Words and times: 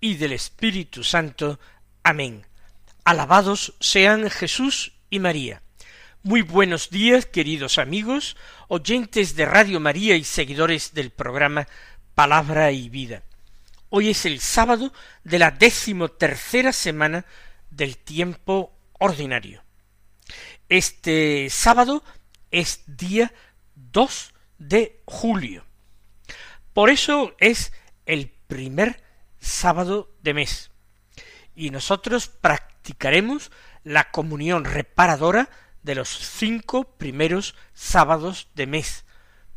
y 0.00 0.14
del 0.14 0.32
Espíritu 0.32 1.04
Santo. 1.04 1.58
Amén. 2.02 2.46
Alabados 3.04 3.74
sean 3.80 4.30
Jesús 4.30 4.92
y 5.10 5.18
María. 5.18 5.62
Muy 6.22 6.42
buenos 6.42 6.90
días, 6.90 7.26
queridos 7.26 7.78
amigos, 7.78 8.36
oyentes 8.68 9.36
de 9.36 9.46
Radio 9.46 9.78
María 9.78 10.16
y 10.16 10.24
seguidores 10.24 10.92
del 10.92 11.10
programa 11.10 11.68
Palabra 12.14 12.72
y 12.72 12.88
Vida. 12.88 13.22
Hoy 13.90 14.10
es 14.10 14.26
el 14.26 14.40
sábado 14.40 14.92
de 15.22 15.38
la 15.38 15.52
décimo 15.52 16.08
tercera 16.08 16.72
semana 16.72 17.24
del 17.70 17.96
tiempo 17.96 18.76
ordinario. 18.98 19.62
Este 20.68 21.48
sábado 21.50 22.02
es 22.50 22.82
día 22.86 23.32
2 23.76 24.34
de 24.58 25.00
julio. 25.04 25.64
Por 26.72 26.90
eso 26.90 27.36
es 27.38 27.72
el 28.04 28.28
primer 28.48 29.05
sábado 29.46 30.12
de 30.22 30.34
mes. 30.34 30.70
Y 31.54 31.70
nosotros 31.70 32.28
practicaremos 32.28 33.50
la 33.84 34.10
comunión 34.10 34.64
reparadora 34.64 35.48
de 35.82 35.94
los 35.94 36.08
cinco 36.08 36.84
primeros 36.98 37.54
sábados 37.72 38.48
de 38.54 38.66
mes, 38.66 39.04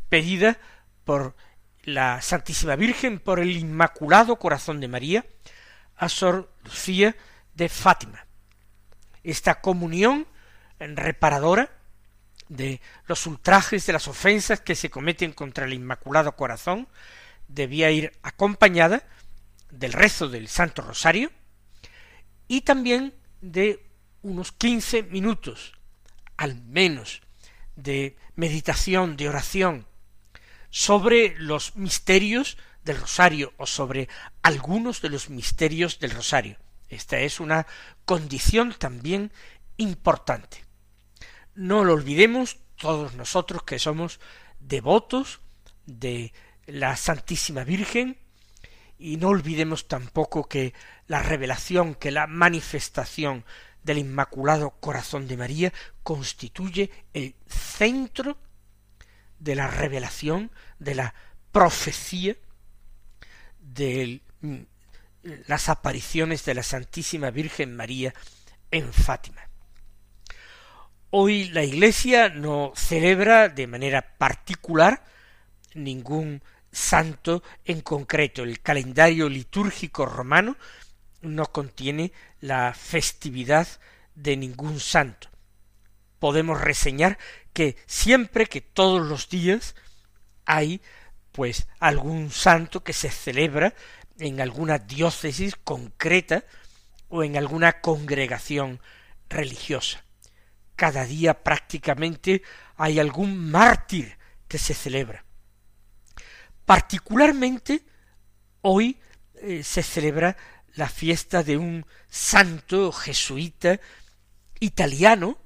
pedida 0.08 0.58
por 1.04 1.34
la 1.82 2.22
Santísima 2.22 2.76
Virgen, 2.76 3.18
por 3.18 3.40
el 3.40 3.56
Inmaculado 3.56 4.36
Corazón 4.36 4.80
de 4.80 4.88
María, 4.88 5.26
a 5.96 6.08
Sor 6.08 6.52
Lucía 6.64 7.16
de 7.54 7.68
Fátima. 7.68 8.26
Esta 9.22 9.60
comunión 9.60 10.26
reparadora 10.78 11.70
de 12.48 12.80
los 13.06 13.26
ultrajes, 13.26 13.86
de 13.86 13.92
las 13.92 14.08
ofensas 14.08 14.60
que 14.60 14.74
se 14.74 14.90
cometen 14.90 15.32
contra 15.32 15.64
el 15.64 15.72
Inmaculado 15.72 16.36
Corazón, 16.36 16.88
debía 17.48 17.90
ir 17.90 18.12
acompañada 18.22 19.02
del 19.70 19.92
rezo 19.92 20.28
del 20.28 20.48
Santo 20.48 20.82
Rosario 20.82 21.30
y 22.48 22.62
también 22.62 23.14
de 23.40 23.86
unos 24.22 24.52
quince 24.52 25.02
minutos, 25.02 25.72
al 26.36 26.56
menos, 26.62 27.22
de 27.76 28.16
meditación, 28.34 29.16
de 29.16 29.28
oración, 29.28 29.86
sobre 30.70 31.34
los 31.38 31.76
misterios 31.76 32.58
del 32.84 33.00
rosario 33.00 33.52
o 33.56 33.66
sobre 33.66 34.08
algunos 34.42 35.02
de 35.02 35.10
los 35.10 35.30
misterios 35.30 35.98
del 35.98 36.12
rosario. 36.12 36.56
Esta 36.88 37.20
es 37.20 37.40
una 37.40 37.66
condición 38.04 38.74
también 38.78 39.32
importante. 39.76 40.64
No 41.54 41.84
lo 41.84 41.94
olvidemos 41.94 42.58
todos 42.76 43.14
nosotros 43.14 43.62
que 43.62 43.78
somos 43.78 44.20
devotos 44.58 45.40
de 45.86 46.32
la 46.66 46.96
Santísima 46.96 47.64
Virgen, 47.64 48.18
y 49.00 49.16
no 49.16 49.28
olvidemos 49.28 49.88
tampoco 49.88 50.46
que 50.46 50.74
la 51.06 51.22
revelación, 51.22 51.94
que 51.94 52.10
la 52.10 52.26
manifestación 52.26 53.44
del 53.82 53.96
Inmaculado 53.96 54.72
Corazón 54.78 55.26
de 55.26 55.38
María 55.38 55.72
constituye 56.02 56.90
el 57.14 57.34
centro 57.46 58.36
de 59.38 59.54
la 59.54 59.68
revelación, 59.68 60.50
de 60.78 60.94
la 60.94 61.14
profecía, 61.50 62.36
de 63.58 64.20
las 65.22 65.70
apariciones 65.70 66.44
de 66.44 66.54
la 66.54 66.62
Santísima 66.62 67.30
Virgen 67.30 67.74
María 67.74 68.12
en 68.70 68.92
Fátima. 68.92 69.48
Hoy 71.08 71.48
la 71.48 71.64
Iglesia 71.64 72.28
no 72.28 72.72
celebra 72.76 73.48
de 73.48 73.66
manera 73.66 74.18
particular 74.18 75.02
ningún 75.74 76.42
santo 76.72 77.42
en 77.64 77.80
concreto. 77.80 78.42
El 78.42 78.60
calendario 78.60 79.28
litúrgico 79.28 80.06
romano 80.06 80.56
no 81.22 81.46
contiene 81.46 82.12
la 82.40 82.72
festividad 82.74 83.66
de 84.14 84.36
ningún 84.36 84.80
santo. 84.80 85.28
Podemos 86.18 86.60
reseñar 86.60 87.18
que 87.52 87.76
siempre 87.86 88.46
que 88.46 88.60
todos 88.60 89.06
los 89.06 89.28
días 89.28 89.74
hay 90.44 90.80
pues 91.32 91.68
algún 91.78 92.30
santo 92.30 92.82
que 92.82 92.92
se 92.92 93.10
celebra 93.10 93.74
en 94.18 94.40
alguna 94.40 94.78
diócesis 94.78 95.56
concreta 95.56 96.44
o 97.08 97.22
en 97.22 97.36
alguna 97.36 97.80
congregación 97.80 98.80
religiosa. 99.28 100.04
Cada 100.76 101.04
día 101.04 101.42
prácticamente 101.42 102.42
hay 102.76 102.98
algún 102.98 103.50
mártir 103.50 104.18
que 104.48 104.58
se 104.58 104.74
celebra. 104.74 105.24
Particularmente 106.64 107.82
hoy 108.62 108.98
eh, 109.34 109.62
se 109.62 109.82
celebra 109.82 110.36
la 110.74 110.88
fiesta 110.88 111.42
de 111.42 111.56
un 111.56 111.84
santo 112.08 112.92
jesuita 112.92 113.80
italiano 114.60 115.38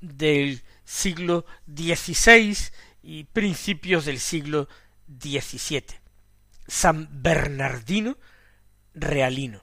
del 0.00 0.62
siglo 0.84 1.44
XVI 1.66 2.56
y 3.02 3.24
principios 3.24 4.04
del 4.04 4.18
siglo 4.18 4.68
XVII, 5.08 5.84
San 6.66 7.08
Bernardino 7.22 8.16
Realino, 8.94 9.62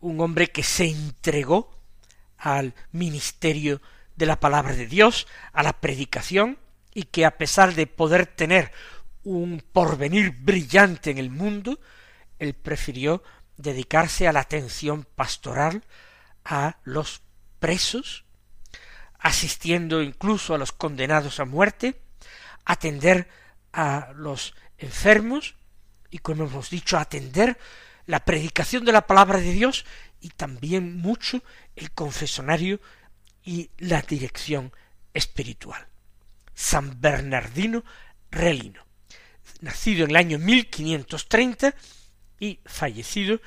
un 0.00 0.20
hombre 0.20 0.48
que 0.48 0.62
se 0.62 0.86
entregó 0.86 1.70
al 2.36 2.74
ministerio 2.92 3.80
de 4.16 4.26
la 4.26 4.38
palabra 4.38 4.74
de 4.74 4.86
Dios, 4.86 5.26
a 5.52 5.62
la 5.62 5.80
predicación, 5.80 6.58
y 6.92 7.04
que 7.04 7.24
a 7.24 7.36
pesar 7.36 7.74
de 7.74 7.86
poder 7.86 8.26
tener 8.26 8.70
un 9.24 9.62
porvenir 9.72 10.30
brillante 10.38 11.10
en 11.10 11.18
el 11.18 11.30
mundo, 11.30 11.80
él 12.38 12.54
prefirió 12.54 13.22
dedicarse 13.56 14.28
a 14.28 14.32
la 14.32 14.40
atención 14.40 15.06
pastoral 15.16 15.84
a 16.44 16.78
los 16.84 17.22
presos, 17.58 18.24
asistiendo 19.18 20.02
incluso 20.02 20.54
a 20.54 20.58
los 20.58 20.72
condenados 20.72 21.40
a 21.40 21.46
muerte, 21.46 22.00
atender 22.64 23.28
a 23.72 24.12
los 24.14 24.54
enfermos 24.78 25.56
y, 26.10 26.18
como 26.18 26.44
hemos 26.44 26.70
dicho, 26.70 26.98
atender 26.98 27.58
la 28.06 28.24
predicación 28.24 28.84
de 28.84 28.92
la 28.92 29.06
palabra 29.06 29.38
de 29.38 29.52
Dios 29.52 29.86
y 30.20 30.28
también 30.30 30.98
mucho 30.98 31.42
el 31.74 31.90
confesonario 31.92 32.80
y 33.42 33.70
la 33.78 34.02
dirección 34.02 34.72
espiritual. 35.14 35.86
San 36.54 37.00
Bernardino 37.00 37.84
Relino 38.30 38.84
nacido 39.60 40.04
en 40.04 40.10
el 40.10 40.16
año 40.16 40.38
1530 40.38 41.74
y 42.40 42.58
fallecido 42.64 43.40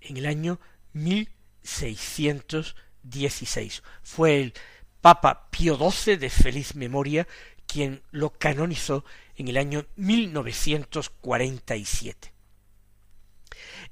en 0.00 0.16
el 0.16 0.26
año 0.26 0.58
1616. 0.92 3.82
Fue 4.02 4.40
el 4.40 4.54
Papa 5.00 5.48
Pío 5.50 5.76
XII 5.76 6.16
de 6.16 6.30
feliz 6.30 6.74
memoria 6.74 7.28
quien 7.66 8.02
lo 8.10 8.30
canonizó 8.30 9.04
en 9.36 9.48
el 9.48 9.56
año 9.56 9.86
1947. 9.96 12.32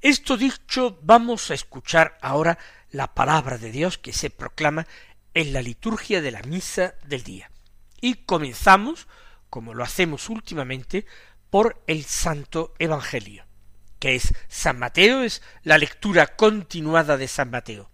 Esto 0.00 0.37
dicho, 0.37 0.99
vamos 1.03 1.50
a 1.50 1.55
escuchar 1.55 2.19
ahora 2.21 2.59
la 2.91 3.15
palabra 3.15 3.59
de 3.59 3.71
Dios 3.71 3.99
que 3.99 4.12
se 4.12 4.31
proclama 4.31 4.87
en 5.35 5.53
la 5.53 5.62
liturgia 5.62 6.21
de 6.21 6.31
la 6.31 6.43
misa 6.43 6.94
del 7.06 7.23
día. 7.23 7.50
Y 8.00 8.25
comenzamos, 8.25 9.06
como 9.49 9.75
lo 9.75 9.85
hacemos 9.85 10.29
últimamente, 10.29 11.06
por 11.50 11.82
el 11.87 12.05
Santo 12.05 12.75
Evangelio, 12.79 13.44
que 13.99 14.14
es 14.14 14.32
San 14.49 14.79
Mateo, 14.79 15.23
es 15.23 15.43
la 15.64 15.79
lectura 15.79 16.29
continuada 16.29 17.17
de 17.17 17.29
San 17.29 17.50
Mateo. 17.50 17.91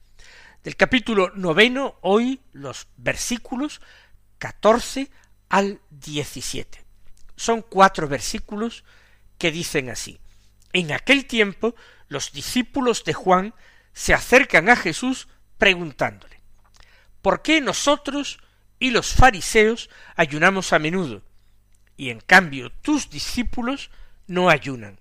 Del 0.63 0.77
capítulo 0.77 1.31
noveno, 1.35 1.97
hoy 2.03 2.41
los 2.53 2.87
versículos 2.97 3.81
catorce 4.39 5.11
al 5.49 5.81
diecisiete. 5.91 6.85
Son 7.37 7.63
cuatro 7.63 8.09
versículos 8.09 8.85
que 9.39 9.51
dicen 9.51 9.91
así. 9.91 10.21
En 10.73 10.93
aquel 10.93 11.27
tiempo 11.27 11.75
los 12.09 12.33
discípulos 12.33 13.05
de 13.05 13.15
Juan 13.15 13.55
se 13.93 14.13
acercan 14.13 14.69
a 14.69 14.77
Jesús 14.77 15.29
preguntándole, 15.57 16.43
¿por 17.23 17.41
qué 17.41 17.61
nosotros 17.61 18.39
y 18.79 18.91
los 18.91 19.15
fariseos 19.15 19.89
ayunamos 20.17 20.75
a 20.75 20.79
menudo 20.79 21.23
y 21.97 22.11
en 22.11 22.21
cambio 22.21 22.71
tus 22.71 23.11
discípulos 23.11 23.91
no 24.27 24.49
ayunan. 24.51 25.01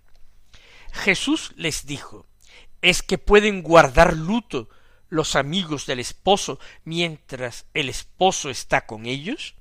Jesús 0.92 1.52
les 1.56 1.86
dijo, 1.86 2.26
es 2.82 3.02
que 3.02 3.18
pueden 3.18 3.64
guardar 3.64 4.16
luto 4.16 4.70
los 5.10 5.36
amigos 5.36 5.86
del 5.86 6.00
esposo 6.00 6.60
mientras 6.84 7.66
el 7.74 7.90
esposo 7.90 8.50
está 8.50 8.86
con 8.86 9.06
ellos? 9.06 9.56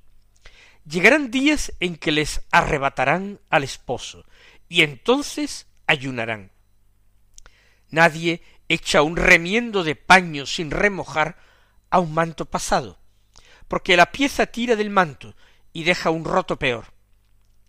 Llegarán 0.87 1.31
días 1.31 1.73
en 1.81 1.97
que 1.97 2.13
les 2.13 2.43
arrebatarán 2.51 3.41
al 3.49 3.65
esposo, 3.65 4.27
y 4.69 4.83
entonces 4.83 5.67
ayunarán. 5.87 6.53
Nadie 7.89 8.43
echa 8.69 9.03
un 9.03 9.17
remiendo 9.17 9.85
de 9.85 9.97
paño 9.97 10.47
sin 10.47 10.71
remojar 10.71 11.39
a 11.91 12.01
un 12.01 12.13
manto 12.13 12.45
pasado, 12.45 12.99
porque 13.69 13.97
la 13.97 14.13
pieza 14.13 14.47
tira 14.47 14.77
del 14.77 14.91
manto 14.91 15.35
y 15.73 15.85
deja 15.85 16.11
un 16.11 16.25
roto 16.25 16.59
peor. 16.59 16.94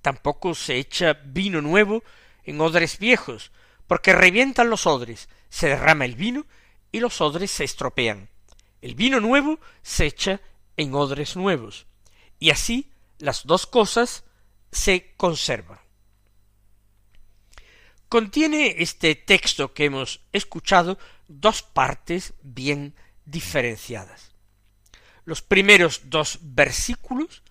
Tampoco 0.06 0.54
se 0.54 0.78
echa 0.78 1.14
vino 1.14 1.64
nuevo 1.64 2.04
en 2.44 2.62
odres 2.62 3.00
viejos, 3.00 3.52
porque 3.88 4.14
revientan 4.14 4.70
los 4.70 4.86
odres, 4.86 5.30
se 5.50 5.70
derrama 5.70 6.06
el 6.06 6.14
vino 6.14 6.46
y 6.92 7.00
los 7.00 7.22
odres 7.22 7.50
se 7.50 7.64
estropean. 7.64 8.30
El 8.84 8.94
vino 8.94 9.20
nuevo 9.20 9.60
se 9.82 10.06
echa 10.06 10.42
en 10.78 10.94
odres 10.94 11.36
nuevos, 11.36 11.88
y 12.38 12.52
así 12.52 12.92
las 13.18 13.48
dos 13.48 13.66
cosas 13.66 14.26
se 14.72 15.16
conservan. 15.18 15.80
Contiene 18.08 18.76
este 18.78 19.16
texto 19.16 19.74
que 19.74 19.86
hemos 19.86 20.22
escuchado 20.34 21.00
dos 21.28 21.64
partes 21.64 22.36
bien 22.44 22.94
diferenciadas. 23.26 24.36
Los 25.24 25.42
primeros 25.42 26.12
dos 26.12 26.38
versículos 26.44 27.42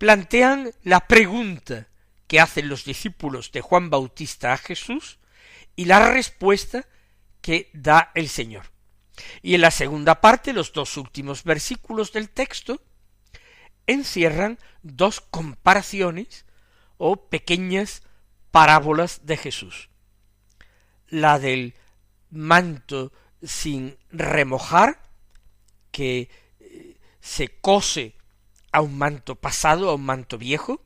plantean 0.00 0.72
la 0.82 1.00
pregunta 1.00 1.86
que 2.26 2.40
hacen 2.40 2.70
los 2.70 2.86
discípulos 2.86 3.52
de 3.52 3.60
Juan 3.60 3.90
Bautista 3.90 4.54
a 4.54 4.56
Jesús 4.56 5.18
y 5.76 5.84
la 5.84 6.10
respuesta 6.10 6.86
que 7.42 7.68
da 7.74 8.10
el 8.14 8.30
Señor. 8.30 8.72
Y 9.42 9.54
en 9.54 9.60
la 9.60 9.70
segunda 9.70 10.22
parte, 10.22 10.54
los 10.54 10.72
dos 10.72 10.96
últimos 10.96 11.44
versículos 11.44 12.12
del 12.12 12.30
texto, 12.30 12.80
encierran 13.86 14.58
dos 14.82 15.20
comparaciones 15.20 16.46
o 16.96 17.28
pequeñas 17.28 18.02
parábolas 18.50 19.26
de 19.26 19.36
Jesús. 19.36 19.90
La 21.08 21.38
del 21.38 21.74
manto 22.30 23.12
sin 23.42 23.98
remojar, 24.10 25.02
que 25.90 26.30
eh, 26.58 26.96
se 27.20 27.48
cose 27.60 28.14
a 28.72 28.80
un 28.80 28.96
manto 28.98 29.34
pasado, 29.34 29.90
a 29.90 29.94
un 29.94 30.04
manto 30.04 30.38
viejo, 30.38 30.82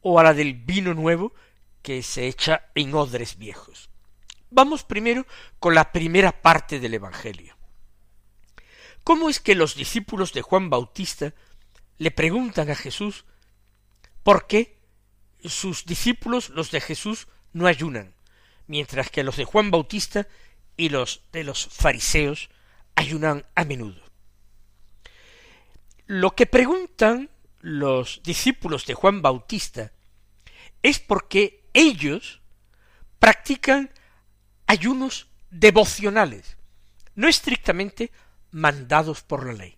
o 0.00 0.18
a 0.18 0.22
la 0.22 0.34
del 0.34 0.54
vino 0.54 0.94
nuevo 0.94 1.32
que 1.82 2.02
se 2.02 2.26
echa 2.26 2.66
en 2.74 2.94
odres 2.94 3.38
viejos. 3.38 3.90
Vamos 4.50 4.84
primero 4.84 5.26
con 5.58 5.74
la 5.74 5.92
primera 5.92 6.42
parte 6.42 6.80
del 6.80 6.94
Evangelio. 6.94 7.56
¿Cómo 9.04 9.28
es 9.28 9.40
que 9.40 9.54
los 9.54 9.74
discípulos 9.74 10.32
de 10.32 10.42
Juan 10.42 10.70
Bautista 10.70 11.34
le 11.98 12.10
preguntan 12.10 12.70
a 12.70 12.74
Jesús 12.74 13.24
por 14.22 14.46
qué 14.46 14.78
sus 15.44 15.86
discípulos, 15.86 16.50
los 16.50 16.70
de 16.70 16.80
Jesús, 16.80 17.28
no 17.52 17.66
ayunan, 17.66 18.14
mientras 18.66 19.10
que 19.10 19.22
los 19.22 19.36
de 19.36 19.44
Juan 19.44 19.70
Bautista 19.70 20.26
y 20.76 20.90
los 20.90 21.22
de 21.32 21.44
los 21.44 21.66
fariseos 21.66 22.50
ayunan 22.94 23.46
a 23.54 23.64
menudo. 23.64 24.07
Lo 26.08 26.34
que 26.34 26.46
preguntan 26.46 27.28
los 27.60 28.22
discípulos 28.24 28.86
de 28.86 28.94
Juan 28.94 29.20
Bautista 29.20 29.92
es 30.82 31.00
porque 31.00 31.68
ellos 31.74 32.40
practican 33.18 33.92
ayunos 34.66 35.28
devocionales, 35.50 36.56
no 37.14 37.28
estrictamente 37.28 38.10
mandados 38.50 39.22
por 39.22 39.44
la 39.44 39.52
ley. 39.52 39.76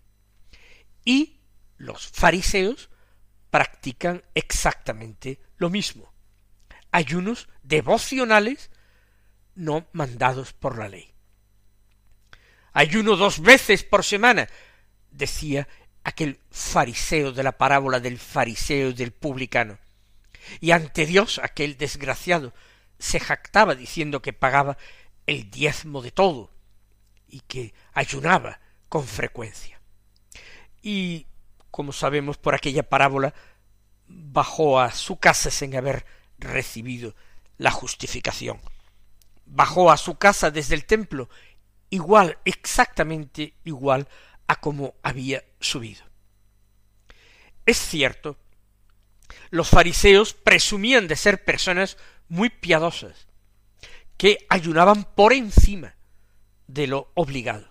Y 1.05 1.41
los 1.79 2.07
fariseos 2.07 2.91
practican 3.51 4.23
exactamente 4.37 5.41
lo 5.57 5.69
mismo. 5.69 6.15
Ayunos 6.93 7.49
devocionales 7.65 8.71
no 9.57 9.89
mandados 9.93 10.53
por 10.53 10.79
la 10.79 10.89
ley. 10.89 11.13
Ayuno 12.73 13.17
dos 13.17 13.41
veces 13.41 13.83
por 13.83 14.05
semana, 14.05 14.49
decía 15.11 15.67
aquel 16.05 16.41
fariseo 16.51 17.33
de 17.33 17.43
la 17.43 17.53
parábola 17.53 18.01
del 18.01 18.19
fariseo 18.19 18.91
y 18.91 18.95
del 18.95 19.13
publicano. 19.13 19.79
Y 20.61 20.71
ante 20.71 21.07
Dios 21.07 21.41
aquel 21.43 21.77
desgraciado 21.77 22.55
se 22.99 23.21
jactaba 23.21 23.75
diciendo 23.75 24.23
que 24.23 24.33
pagaba 24.33 24.77
el 25.27 25.51
diezmo 25.51 26.03
de 26.03 26.11
todo 26.11 26.51
y 27.29 27.41
que 27.41 27.75
ayunaba 27.93 28.61
con 28.89 29.07
frecuencia. 29.07 29.81
Y, 30.83 31.27
como 31.71 31.93
sabemos 31.93 32.39
por 32.39 32.55
aquella 32.55 32.83
parábola, 32.83 33.35
bajó 34.07 34.81
a 34.81 34.91
su 34.93 35.19
casa 35.19 35.51
sin 35.51 35.77
haber 35.77 36.05
recibido 36.39 37.15
la 37.59 37.71
justificación. 37.71 38.61
Bajó 39.45 39.91
a 39.91 39.97
su 39.97 40.17
casa 40.17 40.51
desde 40.51 40.75
el 40.75 40.87
templo 40.87 41.29
igual, 41.91 42.39
exactamente 42.45 43.55
igual 43.65 44.09
a 44.51 44.57
como 44.57 44.97
había 45.05 45.45
subido. 45.61 46.03
Es 47.65 47.79
cierto, 47.79 48.37
los 49.51 49.69
fariseos 49.69 50.35
presumían 50.35 51.07
de 51.07 51.15
ser 51.15 51.45
personas 51.45 51.97
muy 52.29 52.51
piadosas, 52.51 53.29
que 54.17 54.45
ayunaban 54.49 55.05
por 55.15 55.33
encima 55.33 55.95
de 56.67 56.89
lo 56.89 57.13
obligado. 57.15 57.69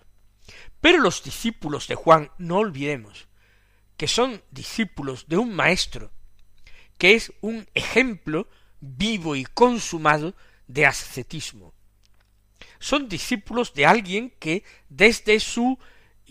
Pero 0.80 0.98
los 1.00 1.22
discípulos 1.22 1.86
de 1.86 1.96
Juan, 1.96 2.30
no 2.38 2.56
olvidemos, 2.56 3.28
que 3.98 4.08
son 4.08 4.42
discípulos 4.50 5.28
de 5.28 5.36
un 5.36 5.54
maestro, 5.54 6.10
que 6.96 7.14
es 7.14 7.30
un 7.42 7.68
ejemplo 7.74 8.48
vivo 8.80 9.36
y 9.36 9.44
consumado 9.44 10.34
de 10.66 10.86
ascetismo. 10.86 11.74
Son 12.78 13.06
discípulos 13.06 13.74
de 13.74 13.84
alguien 13.84 14.30
que 14.40 14.64
desde 14.88 15.38
su 15.40 15.78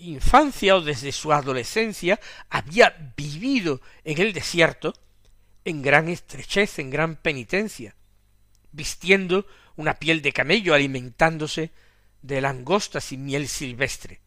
infancia 0.01 0.75
o 0.75 0.81
desde 0.81 1.11
su 1.11 1.31
adolescencia 1.33 2.19
había 2.49 3.13
vivido 3.15 3.81
en 4.03 4.21
el 4.21 4.33
desierto 4.33 4.93
en 5.65 5.81
gran 5.81 6.09
estrechez, 6.09 6.79
en 6.79 6.89
gran 6.89 7.15
penitencia, 7.15 7.95
vistiendo 8.71 9.45
una 9.75 9.95
piel 9.95 10.21
de 10.21 10.33
camello, 10.33 10.73
alimentándose 10.73 11.71
de 12.21 12.41
langostas 12.41 13.11
y 13.11 13.17
miel 13.17 13.47
silvestre. 13.47 14.21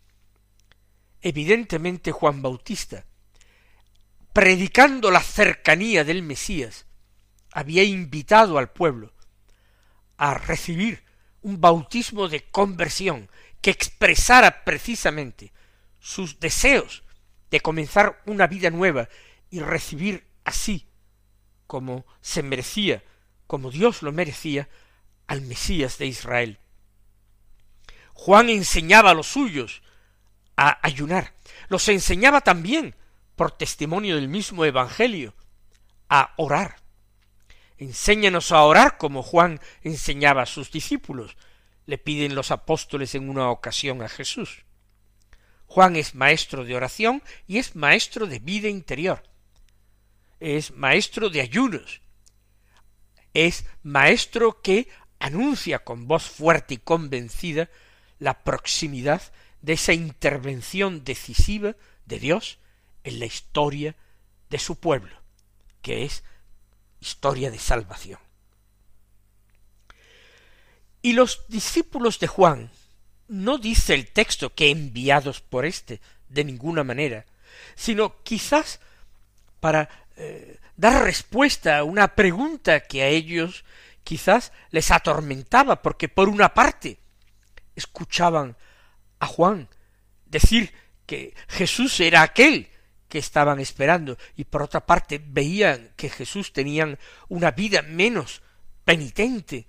Evidentemente 1.21 2.13
Juan 2.13 2.43
Bautista, 2.43 3.05
predicando 4.33 5.11
la 5.11 5.21
cercanía 5.21 6.05
del 6.05 6.23
Mesías, 6.23 6.87
había 7.53 7.85
invitado 7.85 8.59
al 8.59 8.71
pueblo 8.71 9.13
a 10.17 10.35
recibir 10.35 11.05
un 11.43 11.61
bautismo 11.61 12.29
de 12.29 12.45
conversión 12.45 13.29
que 13.61 13.71
expresara 13.71 14.65
precisamente 14.65 15.53
sus 16.03 16.41
deseos 16.41 17.05
de 17.51 17.61
comenzar 17.61 18.21
una 18.27 18.49
vida 18.49 18.71
nueva 18.71 19.09
y 19.51 19.61
recibir 19.61 20.27
así, 20.45 20.89
como 21.69 22.05
se 22.21 22.43
merecía, 22.43 23.05
como 23.47 23.71
Dios 23.71 24.03
lo 24.03 24.11
merecía, 24.11 24.69
al 25.29 25.43
Mesías 25.43 25.99
de 25.99 26.07
Israel. 26.07 26.59
Juan 28.15 28.51
enseñaba 28.51 29.11
a 29.11 29.15
los 29.15 29.29
suyos 29.29 29.83
a 30.57 30.85
ayunar, 30.85 31.35
los 31.69 31.89
enseñaba 31.89 32.41
también, 32.41 32.97
por 33.37 33.53
testimonio 33.53 34.17
del 34.17 34.29
mismo 34.29 34.65
Evangelio, 34.65 35.35
a 36.09 36.35
orar. 36.37 36.77
Enséñanos 37.79 38.51
a 38.53 38.63
orar 38.63 38.99
como 38.99 39.23
Juan 39.23 39.61
enseñaba 39.83 40.43
a 40.43 40.47
sus 40.47 40.71
discípulos, 40.73 41.37
le 41.87 41.97
piden 41.97 42.35
los 42.35 42.51
apóstoles 42.51 43.15
en 43.15 43.29
una 43.29 43.51
ocasión 43.51 44.03
a 44.03 44.09
Jesús. 44.09 44.65
Juan 45.73 45.97
es 45.97 46.15
maestro 46.15 46.67
de 46.67 46.77
oración 46.77 47.23
y 47.47 47.57
es 47.57 47.75
maestro 47.75 48.27
de 48.27 48.41
vida 48.41 48.69
interior. 48.69 49.23
Es 50.39 50.71
maestro 50.73 51.31
de 51.31 51.41
ayunos. 51.41 52.03
Es 53.33 53.65
maestro 53.83 54.61
que 54.61 54.89
anuncia 55.19 55.79
con 55.79 56.07
voz 56.07 56.25
fuerte 56.25 56.75
y 56.75 56.77
convencida 56.77 57.71
la 58.19 58.45
proximidad 58.45 59.23
de 59.63 59.73
esa 59.73 59.95
intervención 59.95 61.05
decisiva 61.05 61.75
de 62.05 62.19
Dios 62.19 62.59
en 63.03 63.19
la 63.19 63.25
historia 63.25 63.97
de 64.51 64.59
su 64.59 64.77
pueblo, 64.77 65.17
que 65.81 66.05
es 66.05 66.23
historia 67.01 67.51
de 67.51 67.59
salvación. 67.59 68.21
Y 71.01 71.15
los 71.15 71.47
discípulos 71.49 72.19
de 72.19 72.27
Juan, 72.27 72.71
no 73.33 73.57
dice 73.57 73.95
el 73.95 74.09
texto 74.09 74.55
que 74.55 74.71
enviados 74.71 75.41
por 75.41 75.65
éste, 75.65 76.01
de 76.29 76.45
ninguna 76.45 76.85
manera, 76.85 77.25
sino 77.75 78.23
quizás 78.23 78.79
para 79.59 79.89
eh, 80.17 80.59
dar 80.77 81.03
respuesta 81.03 81.79
a 81.79 81.85
una 81.85 82.15
pregunta 82.15 82.81
que 82.81 83.03
a 83.03 83.09
ellos 83.09 83.65
quizás 84.05 84.53
les 84.71 84.91
atormentaba, 84.91 85.81
porque 85.81 86.11
por 86.11 86.29
una 86.29 86.53
parte 86.53 86.99
escuchaban 87.75 88.55
a 89.19 89.27
Juan 89.27 89.67
decir 90.27 90.71
que 91.07 91.35
Jesús 91.49 92.01
era 92.01 92.21
aquel 92.21 92.69
que 93.09 93.19
estaban 93.19 93.61
esperando 93.61 94.19
y 94.37 94.45
por 94.45 94.63
otra 94.63 94.85
parte 94.85 95.23
veían 95.25 95.93
que 95.97 96.11
Jesús 96.11 96.53
tenía 96.53 96.99
una 97.29 97.51
vida 97.51 97.81
menos 97.81 98.43
penitente, 98.85 99.67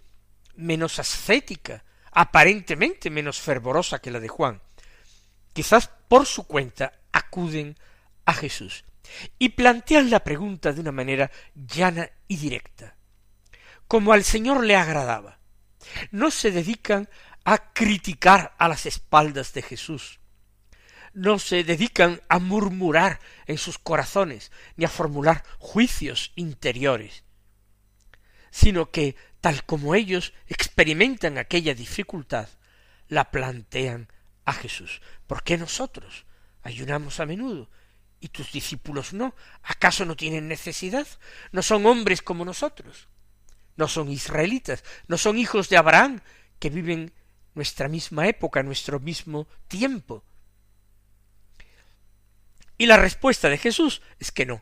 menos 0.56 1.00
ascética, 1.00 1.84
aparentemente 2.14 3.10
menos 3.10 3.40
fervorosa 3.40 4.00
que 4.00 4.12
la 4.12 4.20
de 4.20 4.28
Juan. 4.28 4.62
Quizás 5.54 5.90
por 6.08 6.26
su 6.26 6.46
cuenta 6.46 6.94
acuden 7.12 7.78
a 8.26 8.34
Jesús 8.34 8.86
y 9.38 9.50
plantean 9.50 10.10
la 10.10 10.24
pregunta 10.24 10.74
de 10.74 10.82
una 10.82 10.92
manera 10.92 11.32
llana 11.54 12.10
y 12.28 12.38
directa, 12.38 12.96
como 13.88 14.14
al 14.14 14.24
Señor 14.24 14.64
le 14.64 14.76
agradaba. 14.76 15.40
No 16.12 16.32
se 16.32 16.52
dedican 16.52 17.10
a 17.44 17.74
criticar 17.74 18.56
a 18.58 18.68
las 18.68 18.86
espaldas 18.86 19.54
de 19.54 19.62
Jesús, 19.62 20.20
no 21.14 21.38
se 21.38 21.64
dedican 21.64 22.22
a 22.28 22.40
murmurar 22.40 23.20
en 23.46 23.58
sus 23.58 23.78
corazones, 23.78 24.52
ni 24.76 24.86
a 24.86 24.90
formular 24.90 25.44
juicios 25.60 26.32
interiores, 26.36 27.24
sino 28.50 28.92
que, 28.92 29.16
tal 29.44 29.66
como 29.66 29.94
ellos 29.94 30.32
experimentan 30.48 31.38
aquella 31.38 31.76
dificultad, 31.76 32.48
la 33.10 33.30
plantean 33.30 34.08
a 34.46 34.54
Jesús. 34.54 35.02
¿Por 35.28 35.44
qué 35.44 35.58
nosotros 35.58 36.26
ayunamos 36.62 37.20
a 37.20 37.26
menudo 37.26 37.70
y 38.22 38.30
tus 38.30 38.54
discípulos 38.54 39.12
no? 39.12 39.36
¿Acaso 39.64 40.06
no 40.06 40.16
tienen 40.16 40.48
necesidad? 40.48 41.06
¿No 41.52 41.62
son 41.62 41.86
hombres 41.86 42.22
como 42.22 42.46
nosotros? 42.46 43.10
¿No 43.76 43.90
son 43.90 44.10
israelitas? 44.10 44.82
¿No 45.08 45.18
son 45.18 45.38
hijos 45.38 45.68
de 45.68 45.76
Abraham 45.76 46.22
que 46.58 46.70
viven 46.70 47.12
nuestra 47.54 47.90
misma 47.90 48.30
época, 48.30 48.64
nuestro 48.64 49.02
mismo 49.02 49.50
tiempo? 49.68 50.24
Y 52.78 52.86
la 52.86 52.96
respuesta 52.96 53.50
de 53.50 53.58
Jesús 53.58 54.02
es 54.20 54.32
que 54.32 54.46
no. 54.46 54.62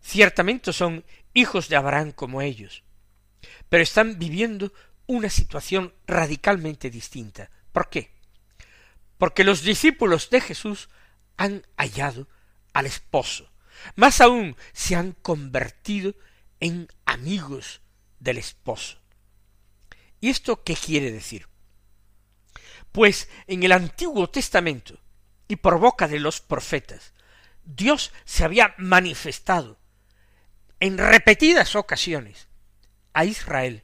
Ciertamente 0.00 0.72
son 0.72 1.04
hijos 1.34 1.68
de 1.68 1.74
Abraham 1.74 2.12
como 2.12 2.40
ellos, 2.40 2.84
pero 3.68 3.82
están 3.82 4.18
viviendo 4.18 4.72
una 5.06 5.30
situación 5.30 5.94
radicalmente 6.06 6.90
distinta. 6.90 7.50
¿Por 7.72 7.88
qué? 7.88 8.12
Porque 9.16 9.44
los 9.44 9.62
discípulos 9.62 10.30
de 10.30 10.40
Jesús 10.40 10.88
han 11.36 11.66
hallado 11.76 12.28
al 12.72 12.86
esposo. 12.86 13.50
Más 13.96 14.20
aún 14.20 14.56
se 14.72 14.96
han 14.96 15.12
convertido 15.12 16.14
en 16.60 16.88
amigos 17.04 17.80
del 18.18 18.38
esposo. 18.38 18.98
¿Y 20.20 20.30
esto 20.30 20.62
qué 20.62 20.74
quiere 20.74 21.12
decir? 21.12 21.48
Pues 22.92 23.28
en 23.46 23.62
el 23.62 23.72
Antiguo 23.72 24.28
Testamento 24.28 24.98
y 25.46 25.56
por 25.56 25.78
boca 25.78 26.06
de 26.06 26.20
los 26.20 26.40
profetas. 26.40 27.14
Dios 27.64 28.12
se 28.24 28.44
había 28.44 28.74
manifestado 28.78 29.78
en 30.80 30.98
repetidas 30.98 31.74
ocasiones 31.76 32.47
a 33.18 33.24
Israel 33.24 33.82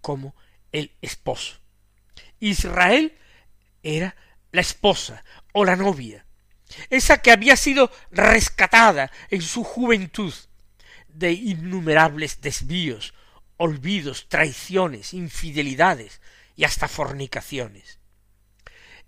como 0.00 0.36
el 0.70 0.92
esposo. 1.02 1.58
Israel 2.38 3.18
era 3.82 4.14
la 4.52 4.60
esposa 4.60 5.24
o 5.52 5.64
la 5.64 5.74
novia, 5.74 6.24
esa 6.88 7.20
que 7.20 7.32
había 7.32 7.56
sido 7.56 7.90
rescatada 8.12 9.10
en 9.28 9.42
su 9.42 9.64
juventud 9.64 10.32
de 11.08 11.32
innumerables 11.32 12.40
desvíos, 12.42 13.12
olvidos, 13.56 14.28
traiciones, 14.28 15.14
infidelidades 15.14 16.20
y 16.54 16.62
hasta 16.62 16.86
fornicaciones. 16.86 17.98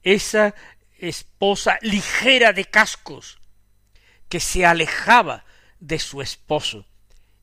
Esa 0.03 0.57
esposa 0.99 1.79
ligera 1.83 2.53
de 2.53 2.65
cascos, 2.65 3.39
que 4.29 4.41
se 4.41 4.67
alejaba 4.67 5.45
de 5.79 6.01
su 6.01 6.21
esposo 6.21 6.85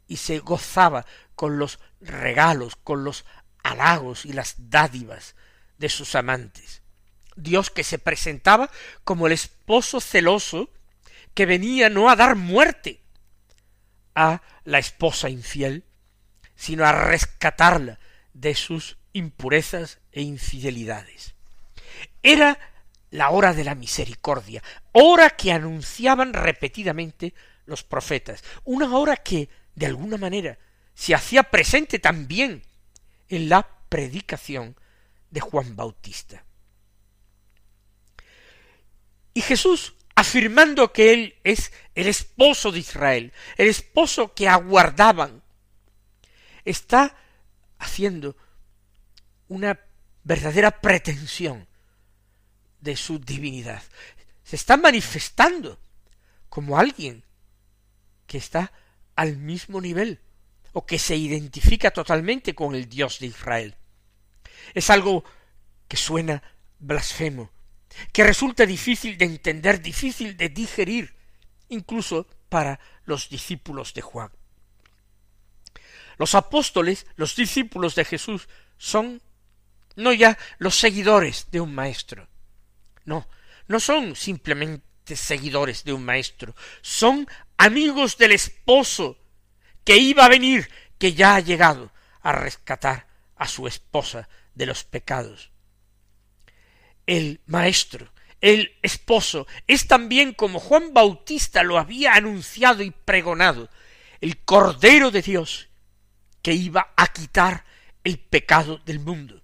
y 0.07 0.17
se 0.17 0.39
gozaba 0.39 1.05
con 1.35 1.59
los 1.59 1.79
regalos, 2.01 2.75
con 2.75 3.03
los 3.03 3.25
halagos 3.63 4.25
y 4.25 4.33
las 4.33 4.55
dádivas 4.69 5.35
de 5.77 5.89
sus 5.89 6.15
amantes. 6.15 6.81
Dios 7.35 7.69
que 7.69 7.83
se 7.83 7.97
presentaba 7.97 8.69
como 9.03 9.27
el 9.27 9.33
esposo 9.33 9.99
celoso 9.99 10.69
que 11.33 11.45
venía 11.45 11.89
no 11.89 12.09
a 12.09 12.15
dar 12.15 12.35
muerte 12.35 13.01
a 14.15 14.41
la 14.63 14.79
esposa 14.79 15.29
infiel, 15.29 15.83
sino 16.55 16.85
a 16.85 16.91
rescatarla 16.91 17.99
de 18.33 18.53
sus 18.55 18.97
impurezas 19.13 19.99
e 20.11 20.21
infidelidades. 20.21 21.35
Era 22.21 22.59
la 23.09 23.29
hora 23.29 23.53
de 23.53 23.63
la 23.63 23.75
misericordia, 23.75 24.63
hora 24.91 25.31
que 25.31 25.51
anunciaban 25.51 26.33
repetidamente 26.33 27.33
los 27.65 27.83
profetas, 27.83 28.43
una 28.63 28.95
hora 28.95 29.17
que, 29.17 29.49
de 29.75 29.85
alguna 29.85 30.17
manera, 30.17 30.57
se 30.95 31.15
hacía 31.15 31.43
presente 31.43 31.99
también 31.99 32.63
en 33.29 33.49
la 33.49 33.67
predicación 33.89 34.75
de 35.29 35.41
Juan 35.41 35.75
Bautista. 35.75 36.43
Y 39.33 39.41
Jesús, 39.41 39.95
afirmando 40.15 40.93
que 40.93 41.13
Él 41.13 41.35
es 41.43 41.71
el 41.95 42.07
esposo 42.07 42.71
de 42.71 42.79
Israel, 42.79 43.33
el 43.57 43.67
esposo 43.67 44.33
que 44.33 44.47
aguardaban, 44.47 45.41
está 46.65 47.15
haciendo 47.79 48.37
una 49.47 49.79
verdadera 50.23 50.81
pretensión 50.81 51.67
de 52.79 52.95
su 52.95 53.19
divinidad. 53.19 53.81
Se 54.43 54.55
está 54.55 54.77
manifestando 54.77 55.79
como 56.49 56.77
alguien 56.77 57.23
que 58.27 58.37
está 58.37 58.71
al 59.15 59.37
mismo 59.37 59.81
nivel 59.81 60.19
o 60.73 60.85
que 60.85 60.99
se 60.99 61.15
identifica 61.15 61.91
totalmente 61.91 62.53
con 62.53 62.75
el 62.75 62.89
Dios 62.89 63.19
de 63.19 63.27
Israel. 63.27 63.75
Es 64.73 64.89
algo 64.89 65.23
que 65.87 65.97
suena 65.97 66.41
blasfemo, 66.79 67.51
que 68.11 68.23
resulta 68.23 68.65
difícil 68.65 69.17
de 69.17 69.25
entender, 69.25 69.81
difícil 69.81 70.35
de 70.35 70.49
digerir, 70.49 71.15
incluso 71.69 72.27
para 72.49 72.79
los 73.05 73.29
discípulos 73.29 73.93
de 73.93 74.01
Juan. 74.01 74.31
Los 76.17 76.35
apóstoles, 76.35 77.05
los 77.15 77.35
discípulos 77.35 77.95
de 77.95 78.05
Jesús, 78.05 78.47
son 78.77 79.21
no 79.95 80.11
ya 80.11 80.37
los 80.57 80.75
seguidores 80.75 81.47
de 81.51 81.61
un 81.61 81.73
maestro, 81.73 82.27
no, 83.05 83.27
no 83.67 83.79
son 83.79 84.15
simplemente 84.15 85.15
seguidores 85.15 85.83
de 85.83 85.93
un 85.93 86.03
maestro, 86.03 86.55
son 86.81 87.27
amigos 87.57 88.17
del 88.17 88.31
esposo 88.31 89.22
que 89.83 89.97
iba 89.97 90.25
a 90.25 90.29
venir, 90.29 90.69
que 90.97 91.13
ya 91.13 91.35
ha 91.35 91.39
llegado 91.39 91.91
a 92.21 92.31
rescatar 92.31 93.07
a 93.35 93.47
su 93.47 93.67
esposa 93.67 94.29
de 94.55 94.65
los 94.65 94.83
pecados. 94.83 95.51
El 97.05 97.41
maestro, 97.45 98.11
el 98.39 98.77
esposo, 98.81 99.47
es 99.67 99.87
también 99.87 100.33
como 100.33 100.59
Juan 100.59 100.93
Bautista 100.93 101.63
lo 101.63 101.77
había 101.77 102.13
anunciado 102.13 102.83
y 102.83 102.91
pregonado, 102.91 103.69
el 104.21 104.37
Cordero 104.43 105.11
de 105.11 105.21
Dios, 105.21 105.69
que 106.41 106.53
iba 106.53 106.93
a 106.95 107.07
quitar 107.07 107.65
el 108.03 108.19
pecado 108.19 108.77
del 108.85 108.99
mundo. 108.99 109.41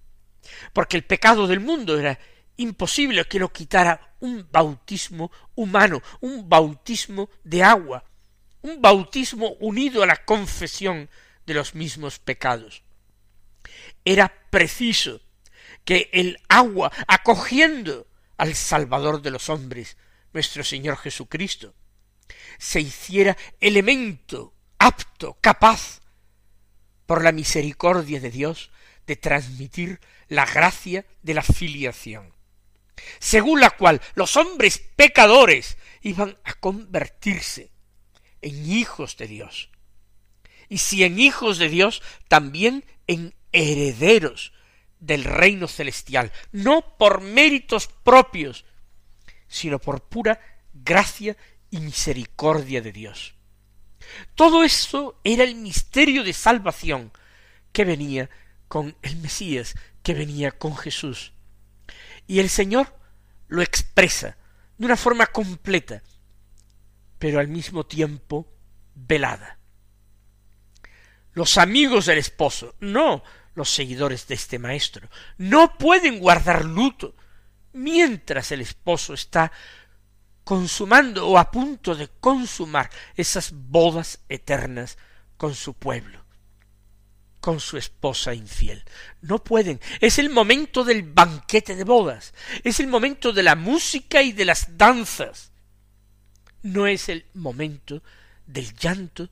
Porque 0.72 0.96
el 0.96 1.04
pecado 1.04 1.46
del 1.46 1.60
mundo 1.60 1.98
era 1.98 2.18
imposible 2.56 3.24
que 3.24 3.38
lo 3.38 3.52
quitara 3.52 4.14
un 4.20 4.46
bautismo 4.50 5.30
humano, 5.54 6.02
un 6.20 6.48
bautismo 6.48 7.30
de 7.42 7.62
agua, 7.62 8.04
un 8.62 8.80
bautismo 8.80 9.54
unido 9.60 10.02
a 10.02 10.06
la 10.06 10.24
confesión 10.24 11.08
de 11.46 11.54
los 11.54 11.74
mismos 11.74 12.18
pecados. 12.18 12.82
Era 14.04 14.32
preciso 14.50 15.20
que 15.84 16.10
el 16.12 16.38
agua, 16.48 16.92
acogiendo 17.06 18.06
al 18.36 18.54
Salvador 18.54 19.22
de 19.22 19.30
los 19.30 19.48
hombres, 19.48 19.96
nuestro 20.32 20.64
Señor 20.64 20.96
Jesucristo, 20.96 21.74
se 22.58 22.80
hiciera 22.80 23.36
elemento 23.60 24.54
apto, 24.78 25.36
capaz, 25.40 26.00
por 27.06 27.24
la 27.24 27.32
misericordia 27.32 28.20
de 28.20 28.30
Dios, 28.30 28.70
de 29.06 29.16
transmitir 29.16 30.00
la 30.28 30.46
gracia 30.46 31.04
de 31.22 31.34
la 31.34 31.42
filiación 31.42 32.32
según 33.18 33.60
la 33.60 33.70
cual 33.70 34.00
los 34.14 34.36
hombres 34.36 34.78
pecadores 34.96 35.76
iban 36.02 36.38
a 36.44 36.54
convertirse 36.54 37.70
en 38.42 38.70
hijos 38.70 39.16
de 39.16 39.26
Dios. 39.26 39.70
Y 40.68 40.78
si 40.78 41.04
en 41.04 41.18
hijos 41.18 41.58
de 41.58 41.68
Dios, 41.68 42.02
también 42.28 42.84
en 43.06 43.34
herederos 43.52 44.52
del 45.00 45.24
reino 45.24 45.66
celestial, 45.66 46.32
no 46.52 46.96
por 46.96 47.20
méritos 47.20 47.88
propios, 47.88 48.64
sino 49.48 49.78
por 49.78 50.02
pura 50.02 50.40
gracia 50.72 51.36
y 51.70 51.80
misericordia 51.80 52.80
de 52.80 52.92
Dios. 52.92 53.34
Todo 54.34 54.64
eso 54.64 55.20
era 55.24 55.44
el 55.44 55.54
misterio 55.56 56.22
de 56.24 56.32
salvación 56.32 57.12
que 57.72 57.84
venía 57.84 58.30
con 58.68 58.96
el 59.02 59.16
Mesías, 59.16 59.74
que 60.02 60.14
venía 60.14 60.52
con 60.52 60.76
Jesús 60.76 61.32
Y 62.26 62.38
el 62.38 62.48
Señor 62.48 62.96
lo 63.48 63.62
expresa 63.62 64.36
de 64.78 64.86
una 64.86 64.96
forma 64.96 65.26
completa, 65.26 66.02
pero 67.20 67.38
al 67.38 67.48
mismo 67.48 67.84
tiempo 67.84 68.48
velada. 68.94 69.58
Los 71.32 71.58
amigos 71.58 72.06
del 72.06 72.18
esposo, 72.18 72.74
no 72.80 73.22
los 73.54 73.68
seguidores 73.68 74.26
de 74.26 74.34
este 74.34 74.58
maestro, 74.58 75.08
no 75.36 75.76
pueden 75.76 76.18
guardar 76.18 76.64
luto 76.64 77.14
mientras 77.72 78.50
el 78.52 78.62
esposo 78.62 79.12
está 79.12 79.52
consumando 80.44 81.28
o 81.28 81.36
a 81.36 81.50
punto 81.50 81.94
de 81.94 82.08
consumar 82.08 82.90
esas 83.14 83.52
bodas 83.52 84.20
eternas 84.30 84.96
con 85.36 85.54
su 85.54 85.74
pueblo, 85.74 86.24
con 87.40 87.60
su 87.60 87.76
esposa 87.76 88.32
infiel. 88.32 88.82
No 89.20 89.44
pueden. 89.44 89.78
Es 90.00 90.18
el 90.18 90.30
momento 90.30 90.84
del 90.84 91.02
banquete 91.02 91.76
de 91.76 91.84
bodas, 91.84 92.32
es 92.64 92.80
el 92.80 92.86
momento 92.86 93.34
de 93.34 93.42
la 93.42 93.56
música 93.56 94.22
y 94.22 94.32
de 94.32 94.46
las 94.46 94.78
danzas. 94.78 95.49
No 96.62 96.86
es 96.86 97.08
el 97.08 97.26
momento 97.34 98.02
del 98.46 98.74
llanto 98.74 99.30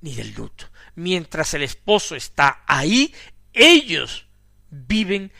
ni 0.00 0.14
del 0.14 0.32
luto. 0.34 0.70
Mientras 0.94 1.54
el 1.54 1.62
esposo 1.62 2.14
está 2.14 2.62
ahí, 2.66 3.14
ellos 3.52 4.26
viven 4.70 5.32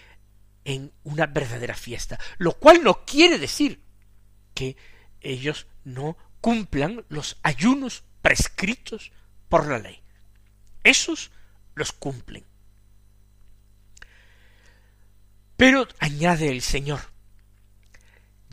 en 0.64 0.92
una 1.04 1.26
verdadera 1.26 1.74
fiesta, 1.74 2.18
lo 2.38 2.52
cual 2.54 2.82
no 2.82 3.04
quiere 3.04 3.38
decir 3.38 3.80
que 4.54 4.76
ellos 5.20 5.66
no 5.84 6.16
cumplan 6.40 7.04
los 7.08 7.38
ayunos 7.42 8.04
prescritos 8.22 9.12
por 9.48 9.66
la 9.66 9.78
ley. 9.78 10.00
Esos 10.84 11.30
los 11.74 11.92
cumplen. 11.92 12.44
Pero 15.56 15.88
añade 15.98 16.50
el 16.50 16.62
Señor, 16.62 17.00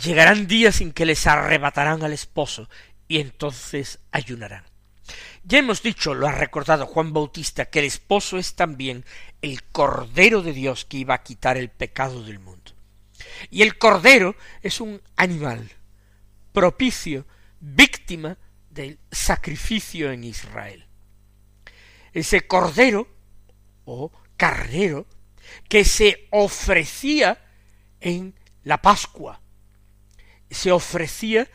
llegarán 0.02 0.48
días 0.48 0.82
en 0.82 0.92
que 0.92 1.06
les 1.06 1.25
arrebatarán 1.28 2.04
al 2.04 2.14
esposo 2.14 2.70
y 3.08 3.20
entonces 3.20 4.00
ayunarán. 4.12 4.64
Ya 5.44 5.60
hemos 5.60 5.84
dicho, 5.84 6.16
lo 6.16 6.28
ha 6.28 6.32
recordado 6.32 6.88
Juan 6.88 7.14
Bautista, 7.14 7.66
que 7.66 7.80
el 7.80 7.86
esposo 7.86 8.38
es 8.38 8.56
también 8.56 9.06
el 9.42 9.64
Cordero 9.64 10.42
de 10.42 10.54
Dios 10.54 10.86
que 10.86 10.98
iba 10.98 11.14
a 11.14 11.24
quitar 11.24 11.58
el 11.58 11.70
pecado 11.70 12.24
del 12.24 12.40
mundo. 12.40 12.72
Y 13.52 13.62
el 13.62 13.78
Cordero 13.78 14.36
es 14.62 14.82
un 14.82 15.02
animal 15.16 15.72
propicio, 16.52 17.28
víctima 17.60 18.38
del 18.70 19.00
sacrificio 19.12 20.12
en 20.12 20.24
Israel. 20.24 20.88
Ese 22.12 22.48
Cordero 22.48 23.08
o 23.84 24.12
carnero 24.38 25.06
que 25.70 25.86
se 25.86 26.28
ofrecía 26.32 27.46
en 28.00 28.34
la 28.64 28.82
Pascua, 28.82 29.42
se 30.50 30.72
ofrecía 30.72 31.48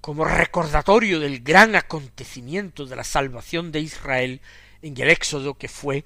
como 0.00 0.24
recordatorio 0.24 1.18
del 1.18 1.40
gran 1.40 1.74
acontecimiento 1.74 2.86
de 2.86 2.96
la 2.96 3.04
salvación 3.04 3.72
de 3.72 3.80
Israel 3.80 4.40
en 4.82 5.00
el 5.00 5.10
Éxodo 5.10 5.54
que 5.54 5.68
fue 5.68 6.04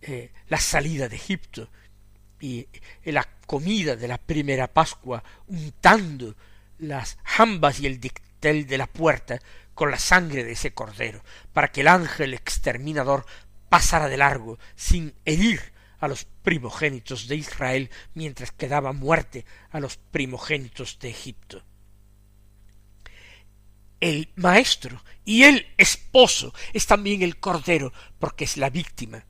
eh, 0.00 0.32
la 0.48 0.58
salida 0.58 1.08
de 1.08 1.16
Egipto 1.16 1.68
y 2.40 2.66
la 3.04 3.28
comida 3.46 3.94
de 3.94 4.08
la 4.08 4.18
primera 4.18 4.66
Pascua 4.72 5.22
untando 5.48 6.34
las 6.78 7.18
jambas 7.22 7.78
y 7.78 7.86
el 7.86 8.00
dictel 8.00 8.66
de 8.66 8.78
la 8.78 8.86
puerta 8.86 9.38
con 9.74 9.90
la 9.90 9.98
sangre 9.98 10.42
de 10.44 10.52
ese 10.52 10.74
cordero, 10.74 11.22
para 11.52 11.68
que 11.68 11.82
el 11.82 11.88
ángel 11.88 12.34
exterminador 12.34 13.26
pasara 13.68 14.08
de 14.08 14.16
largo 14.16 14.58
sin 14.74 15.14
herir 15.24 15.72
a 16.00 16.08
los 16.08 16.24
primogénitos 16.24 17.28
de 17.28 17.36
Israel 17.36 17.90
mientras 18.14 18.50
quedaba 18.50 18.92
muerte 18.92 19.44
a 19.70 19.78
los 19.78 19.98
primogénitos 19.98 20.98
de 20.98 21.10
Egipto 21.10 21.62
el 24.02 24.32
maestro 24.34 25.00
y 25.24 25.44
el 25.44 25.68
esposo 25.78 26.52
es 26.72 26.86
también 26.86 27.22
el 27.22 27.38
cordero, 27.38 27.92
porque 28.18 28.44
es 28.44 28.56
la 28.56 28.68
víctima. 28.68 29.24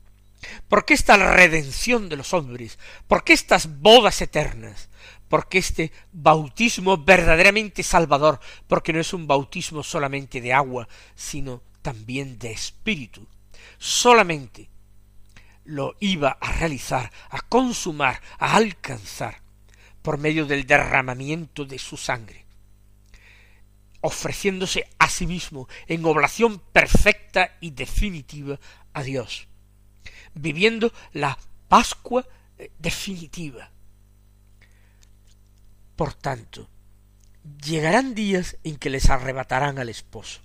porque 0.67 0.95
esta 0.95 1.15
redención 1.15 2.09
de 2.09 2.17
los 2.17 2.33
hombres? 2.33 2.79
porque 3.07 3.33
estas 3.33 3.79
bodas 3.79 4.19
eternas? 4.21 4.89
porque 5.29 5.59
este 5.59 5.91
bautismo 6.11 6.97
verdaderamente 6.97 7.83
salvador? 7.83 8.39
Porque 8.67 8.93
no 8.93 8.99
es 8.99 9.13
un 9.13 9.27
bautismo 9.27 9.83
solamente 9.83 10.41
de 10.41 10.53
agua, 10.53 10.87
sino 11.15 11.61
también 11.83 12.39
de 12.39 12.51
espíritu. 12.51 13.27
Solamente 13.77 14.69
lo 15.65 15.95
iba 15.99 16.37
a 16.41 16.51
realizar, 16.51 17.11
a 17.29 17.41
consumar, 17.41 18.21
a 18.39 18.55
alcanzar, 18.55 19.43
por 20.01 20.17
medio 20.17 20.45
del 20.45 20.65
derramamiento 20.65 21.63
de 21.63 21.77
su 21.77 21.95
sangre 21.95 22.42
ofreciéndose 24.03 24.85
a 24.99 25.09
sí 25.09 25.25
mismo 25.25 25.69
en 25.87 26.05
oblación 26.05 26.59
perfecta 26.59 27.55
y 27.61 27.71
definitiva 27.71 28.59
a 28.91 29.01
Dios, 29.01 29.47
viviendo 30.33 30.93
la 31.13 31.37
Pascua 31.69 32.27
eh, 32.57 32.69
definitiva. 32.77 33.71
Por 35.95 36.13
tanto, 36.13 36.69
llegarán 37.63 38.13
días 38.13 38.57
en 38.65 38.75
que 38.75 38.89
les 38.89 39.09
arrebatarán 39.09 39.79
al 39.79 39.87
esposo, 39.87 40.41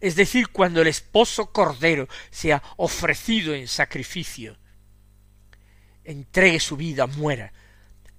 es 0.00 0.14
decir, 0.14 0.48
cuando 0.48 0.82
el 0.82 0.88
esposo 0.88 1.50
cordero 1.50 2.08
sea 2.30 2.62
ofrecido 2.76 3.54
en 3.54 3.68
sacrificio, 3.68 4.58
entregue 6.04 6.60
su 6.60 6.76
vida, 6.76 7.06
muera. 7.06 7.54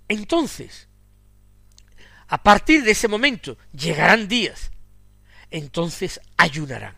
Entonces, 0.07 0.87
a 2.27 2.41
partir 2.41 2.83
de 2.83 2.91
ese 2.91 3.07
momento, 3.07 3.55
llegarán 3.71 4.27
días 4.27 4.71
entonces 5.51 6.21
ayunarán. 6.37 6.95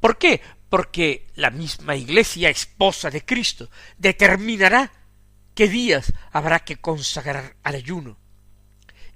¿Por 0.00 0.18
qué? 0.18 0.40
Porque 0.68 1.28
la 1.34 1.50
misma 1.50 1.96
Iglesia, 1.96 2.50
esposa 2.50 3.10
de 3.10 3.24
Cristo, 3.24 3.70
determinará 3.98 4.90
qué 5.54 5.68
días 5.68 6.12
habrá 6.32 6.60
que 6.60 6.76
consagrar 6.76 7.56
al 7.62 7.76
ayuno. 7.76 8.18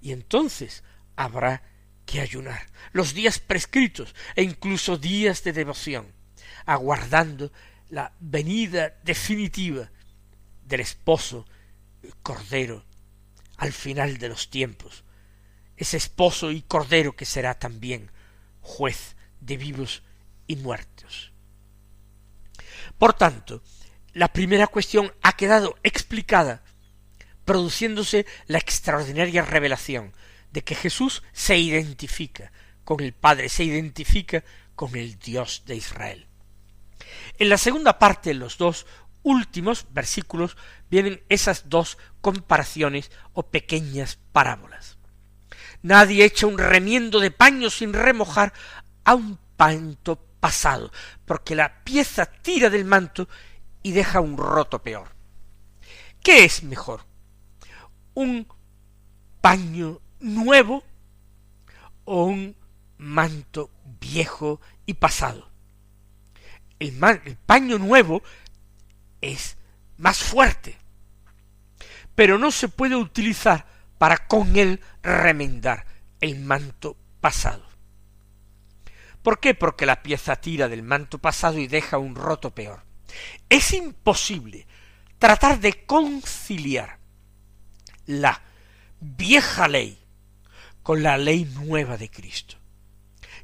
Y 0.01 0.13
entonces 0.13 0.85
habrá 1.17 1.63
que 2.05 2.21
ayunar 2.21 2.67
los 2.93 3.15
días 3.15 3.41
prescritos 3.41 4.15
e 4.37 4.43
incluso 4.43 4.97
días 4.97 5.43
de 5.43 5.53
devoción, 5.53 6.07
aguardando 6.65 7.51
la 7.91 8.13
venida 8.21 8.95
definitiva 9.03 9.91
del 10.65 10.81
esposo 10.81 11.47
cordero 12.23 12.85
al 13.57 13.73
final 13.73 14.19
de 14.19 14.29
los 14.29 14.51
tiempos, 14.51 15.05
ese 15.77 15.97
esposo 15.97 16.51
y 16.51 16.63
cordero 16.63 17.17
que 17.17 17.25
será 17.25 17.59
también 17.59 18.11
juez 18.61 19.17
de 19.41 19.57
vivos 19.57 20.03
y 20.47 20.57
muertos. 20.57 21.33
Por 22.99 23.13
tanto, 23.15 23.63
la 24.13 24.33
primera 24.33 24.67
cuestión 24.67 25.13
ha 25.23 25.33
quedado 25.33 25.77
explicada, 25.83 26.63
produciéndose 27.45 28.27
la 28.47 28.59
extraordinaria 28.59 29.43
revelación 29.43 30.13
de 30.53 30.63
que 30.63 30.75
Jesús 30.75 31.23
se 31.33 31.59
identifica 31.59 32.53
con 32.85 33.01
el 33.01 33.13
Padre, 33.13 33.49
se 33.49 33.65
identifica 33.65 34.43
con 34.75 34.97
el 34.97 35.19
Dios 35.19 35.63
de 35.67 35.77
Israel. 35.77 36.27
En 37.39 37.49
la 37.49 37.59
segunda 37.59 37.99
parte, 37.99 38.33
los 38.35 38.57
dos 38.57 38.87
últimos 39.23 39.87
versículos, 39.91 40.57
vienen 40.89 41.23
esas 41.29 41.69
dos 41.69 41.99
comparaciones 42.21 43.11
o 43.33 43.43
pequeñas 43.43 44.19
parábolas. 44.33 44.96
Nadie 45.83 46.25
echa 46.25 46.47
un 46.47 46.59
remiendo 46.59 47.21
de 47.21 47.31
paño 47.31 47.71
sin 47.71 47.93
remojar 47.93 48.53
a 49.05 49.15
un 49.15 49.39
panto 49.57 50.17
pasado, 50.41 50.93
porque 51.25 51.55
la 51.55 51.83
pieza 51.85 52.27
tira 52.27 52.71
del 52.71 52.85
manto 52.85 53.29
y 53.83 53.93
deja 53.93 54.21
un 54.21 54.37
roto 54.37 54.83
peor. 54.83 55.09
¿Qué 56.23 56.45
es 56.45 56.63
mejor? 56.63 57.07
¿Un 58.15 58.47
paño 59.41 60.01
nuevo 60.21 60.83
o 62.05 62.25
un 62.25 62.57
manto 62.99 63.71
viejo 64.01 64.61
y 64.87 64.95
pasado? 64.95 65.51
El, 66.79 67.03
el 67.25 67.37
paño 67.37 67.79
nuevo 67.79 68.23
es 69.21 69.57
más 69.99 70.19
fuerte, 70.19 70.77
pero 72.15 72.39
no 72.39 72.51
se 72.51 72.69
puede 72.69 72.97
utilizar 72.97 73.67
para 73.99 74.27
con 74.27 74.57
él 74.57 74.81
remendar 75.03 75.87
el 76.21 76.39
manto 76.41 76.97
pasado. 77.21 77.67
¿Por 79.23 79.41
qué? 79.41 79.55
Porque 79.55 79.87
la 79.87 80.03
pieza 80.03 80.37
tira 80.37 80.69
del 80.69 80.83
manto 80.83 81.19
pasado 81.19 81.59
y 81.59 81.67
deja 81.67 81.99
un 81.99 82.15
roto 82.15 82.55
peor. 82.55 82.85
Es 83.49 83.73
imposible 83.73 84.67
tratar 85.19 85.59
de 85.59 85.85
conciliar 85.85 86.99
la 88.07 88.41
vieja 89.01 89.69
ley 89.69 89.99
con 90.83 91.03
la 91.03 91.19
ley 91.19 91.45
nueva 91.45 91.97
de 91.97 92.11
Cristo. 92.11 92.57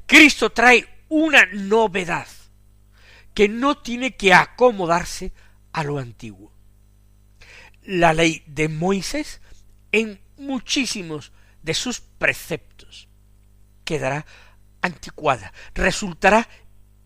Cristo 0.05 0.51
trae 0.51 0.87
una 1.09 1.45
novedad 1.51 2.27
que 3.33 3.49
no 3.49 3.77
tiene 3.77 4.15
que 4.15 4.33
acomodarse 4.33 5.33
a 5.73 5.83
lo 5.83 5.97
antiguo. 5.97 6.51
La 7.83 8.13
ley 8.13 8.43
de 8.47 8.69
Moisés 8.69 9.41
en 9.91 10.22
muchísimos 10.45 11.31
de 11.61 11.73
sus 11.73 11.99
preceptos, 12.01 13.07
quedará 13.83 14.25
anticuada, 14.81 15.53
resultará 15.73 16.47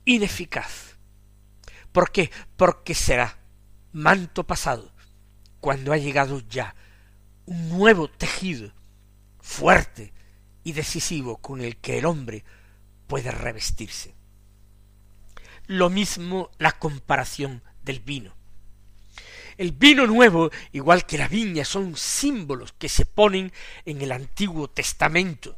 ineficaz. 0.06 0.98
¿Por 1.92 2.12
qué? 2.12 2.32
Porque 2.56 2.94
será 2.94 3.38
manto 3.92 4.46
pasado 4.46 4.94
cuando 5.60 5.94
ha 5.94 5.98
llegado 5.98 6.40
ya 6.48 6.76
un 7.46 7.70
nuevo 7.70 8.10
tejido 8.10 8.72
fuerte 9.40 10.14
y 10.64 10.74
decisivo 10.74 11.38
con 11.38 11.62
el 11.62 11.78
que 11.78 11.98
el 11.98 12.06
hombre 12.06 12.44
puede 13.08 13.32
revestirse. 13.32 14.16
Lo 15.66 15.90
mismo 15.90 16.52
la 16.58 16.74
comparación 16.74 17.64
del 17.84 18.00
vino. 18.00 18.37
El 19.58 19.72
vino 19.72 20.06
nuevo, 20.06 20.52
igual 20.72 21.08
que 21.08 21.18
la 21.18 21.28
viña, 21.28 21.66
son 21.66 21.98
símbolos 21.98 22.74
que 22.74 22.90
se 22.90 23.08
ponen 23.08 23.52
en 23.86 24.02
el 24.04 24.12
Antiguo 24.12 24.70
Testamento. 24.70 25.58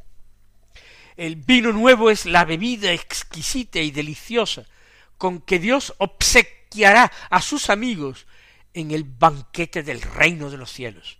El 1.18 1.36
vino 1.36 1.70
nuevo 1.70 2.10
es 2.10 2.24
la 2.24 2.46
bebida 2.46 2.92
exquisita 2.92 3.78
y 3.78 3.90
deliciosa 3.90 4.64
con 5.18 5.42
que 5.42 5.58
Dios 5.58 5.92
obsequiará 5.98 7.12
a 7.28 7.42
sus 7.42 7.68
amigos 7.68 8.26
en 8.72 8.90
el 8.90 9.04
banquete 9.04 9.82
del 9.82 10.00
reino 10.00 10.48
de 10.48 10.56
los 10.56 10.72
cielos. 10.72 11.18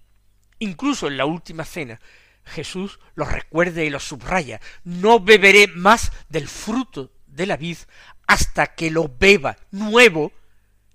Incluso 0.58 1.06
en 1.06 1.18
la 1.18 1.26
última 1.26 1.66
cena, 1.66 2.00
Jesús 2.46 2.98
lo 3.14 3.26
recuerda 3.26 3.82
y 3.82 3.90
lo 3.90 4.00
subraya. 4.00 4.58
No 4.84 5.20
beberé 5.20 5.66
más 5.66 6.12
del 6.30 6.48
fruto 6.48 7.12
de 7.26 7.44
la 7.44 7.58
vid 7.58 7.76
hasta 8.26 8.74
que 8.74 8.90
lo 8.90 9.14
beba 9.18 9.58
nuevo 9.70 10.32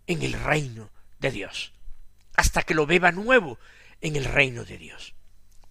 en 0.08 0.24
el 0.24 0.34
reino 0.34 0.90
de 1.20 1.30
Dios 1.30 1.75
hasta 2.36 2.64
que 2.64 2.74
lo 2.74 2.86
beba 2.86 3.12
nuevo 3.12 3.60
en 4.02 4.16
el 4.16 4.26
reino 4.26 4.64
de 4.64 4.78
Dios. 4.78 5.14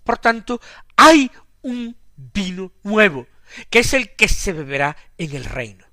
Por 0.03 0.19
tanto, 0.19 0.61
hay 0.97 1.31
un 1.63 1.97
vino 2.17 2.73
nuevo, 2.83 3.27
que 3.71 3.81
es 3.81 3.95
el 3.95 4.15
que 4.15 4.29
se 4.29 4.53
beberá 4.53 4.97
en 5.19 5.35
el 5.35 5.45
reino. 5.45 5.85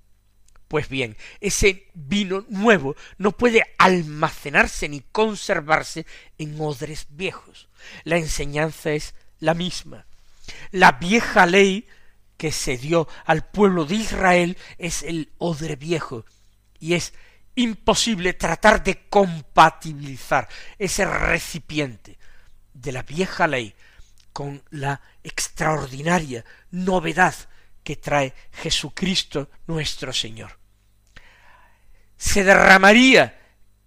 Pues 0.68 0.88
bien, 0.88 1.18
ese 1.42 1.90
vino 1.94 2.46
nuevo 2.48 2.96
no 3.18 3.34
puede 3.34 3.64
almacenarse 3.78 4.88
ni 4.88 5.02
conservarse 5.02 6.06
en 6.38 6.60
odres 6.60 7.08
viejos. 7.10 7.68
La 8.04 8.18
enseñanza 8.18 8.92
es 8.92 9.14
la 9.40 9.54
misma. 9.54 10.06
La 10.72 10.94
vieja 10.94 11.46
ley 11.46 11.88
que 12.38 12.52
se 12.52 12.78
dio 12.78 13.08
al 13.26 13.46
pueblo 13.46 13.86
de 13.86 13.96
Israel 13.96 14.58
es 14.78 15.04
el 15.04 15.32
odre 15.38 15.76
viejo 15.76 16.26
y 16.80 16.94
es 16.94 17.14
imposible 17.56 18.34
tratar 18.34 18.84
de 18.84 19.08
compatibilizar 19.10 20.48
ese 20.78 21.06
recipiente 21.06 22.20
de 22.74 22.92
la 22.92 23.04
vieja 23.04 23.48
ley 23.48 23.74
con 24.34 24.62
la 24.72 25.00
extraordinaria 25.24 26.44
novedad 26.72 27.36
que 27.84 27.96
trae 27.96 28.34
Jesucristo 28.52 29.50
nuestro 29.68 30.12
Señor. 30.14 30.58
Se 32.18 32.44
derramaría 32.44 33.40